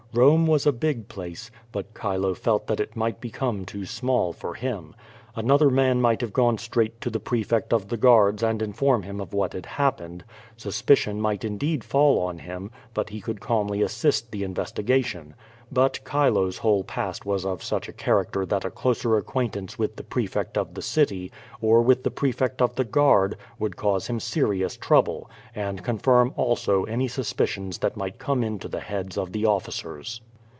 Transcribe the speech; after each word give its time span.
Rome 0.13 0.45
was 0.45 0.65
a 0.67 0.73
big 0.73 1.07
place, 1.07 1.49
but 1.71 1.95
Chilo 1.97 2.33
felt 2.33 2.67
that 2.67 2.81
it 2.81 2.97
might 2.97 3.21
become 3.21 3.63
too 3.63 3.85
small 3.85 4.33
for 4.33 4.55
him. 4.55 4.93
Another 5.37 5.69
man 5.69 6.01
nn'ght 6.01 6.19
have 6.19 6.33
gone 6.33 6.57
straight 6.57 6.99
to 6.99 7.09
the 7.09 7.21
prefect 7.21 7.71
of 7.71 7.87
the 7.87 7.95
guards 7.95 8.43
and 8.43 8.61
inform 8.61 9.03
him 9.03 9.21
of 9.21 9.31
what 9.33 9.53
had 9.53 9.65
happened. 9.67 10.25
Suspicion 10.57 11.21
might 11.21 11.45
indeed 11.45 11.85
fall 11.85 12.19
on 12.19 12.39
him, 12.39 12.71
but 12.93 13.07
he 13.11 13.21
could 13.21 13.39
calmly 13.39 13.81
assist 13.81 14.31
the 14.31 14.41
inves 14.43 14.73
tigation. 14.73 15.31
But 15.73 16.01
Chilo's 16.05 16.57
whole 16.57 16.83
past 16.83 17.25
was 17.25 17.45
of 17.45 17.63
such 17.63 17.87
a 17.87 17.93
character 17.93 18.45
that 18.45 18.65
a 18.65 18.69
closer 18.69 19.15
acquaintance 19.15 19.79
with 19.79 19.95
the 19.95 20.03
prefect 20.03 20.57
of 20.57 20.73
the 20.73 20.81
city, 20.81 21.31
or 21.61 21.81
with 21.81 22.03
the 22.03 22.11
prefect 22.11 22.61
of 22.61 22.75
the 22.75 22.83
guard, 22.83 23.37
would 23.57 23.77
cause 23.77 24.07
him 24.07 24.19
serious 24.19 24.75
trouble, 24.75 25.31
and 25.55 25.81
confirm 25.81 26.33
also 26.35 26.83
any 26.83 27.07
suspicions 27.07 27.77
that 27.77 27.95
might 27.95 28.19
come 28.19 28.43
into 28.43 28.67
the 28.67 28.81
heads 28.81 29.17
of 29.17 29.31
the 29.31 29.45
officers. 29.45 30.19